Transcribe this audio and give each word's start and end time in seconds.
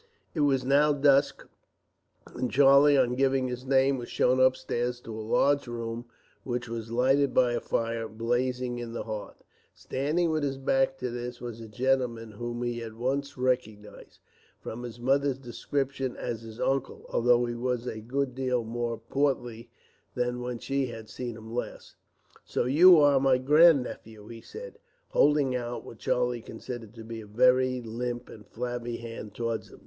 It 0.33 0.39
was 0.39 0.65
now 0.65 0.93
dusk, 0.93 1.47
and 2.33 2.49
Charlie, 2.49 2.97
on 2.97 3.13
giving 3.13 3.47
his 3.47 3.67
name, 3.67 3.99
was 3.99 4.09
shown 4.09 4.39
upstairs 4.39 4.99
to 5.01 5.13
a 5.13 5.21
large 5.21 5.67
room, 5.67 6.05
which 6.43 6.67
was 6.67 6.91
lighted 6.91 7.35
by 7.35 7.51
a 7.53 7.59
fire 7.59 8.07
blazing 8.07 8.79
in 8.79 8.93
the 8.93 9.03
hearth. 9.03 9.43
Standing 9.75 10.31
with 10.31 10.41
his 10.41 10.57
back 10.57 10.97
to 10.97 11.11
this 11.11 11.39
was 11.39 11.61
a 11.61 11.67
gentleman 11.67 12.31
whom 12.31 12.63
he 12.63 12.81
at 12.81 12.95
once 12.95 13.37
recognized, 13.37 14.17
from 14.59 14.81
his 14.81 14.99
mother's 14.99 15.37
description, 15.37 16.15
as 16.17 16.41
her 16.41 16.65
uncle, 16.65 17.05
although 17.09 17.45
he 17.45 17.53
was 17.53 17.85
a 17.85 18.01
good 18.01 18.33
deal 18.33 18.63
more 18.63 18.97
portly 18.97 19.69
than 20.15 20.41
when 20.41 20.57
she 20.57 20.87
had 20.87 21.09
seen 21.09 21.37
him 21.37 21.53
last. 21.53 21.95
"So 22.43 22.65
you 22.65 22.97
are 22.99 23.19
my 23.19 23.37
grandnephew," 23.37 24.27
he 24.29 24.41
said, 24.41 24.79
holding 25.09 25.55
out 25.55 25.85
what 25.85 25.99
Charlie 25.99 26.41
considered 26.41 26.95
to 26.95 27.03
be 27.03 27.21
a 27.21 27.27
very 27.27 27.81
limp 27.81 28.29
and 28.29 28.47
flabby 28.47 28.97
hand 28.97 29.35
towards 29.35 29.69
him. 29.69 29.79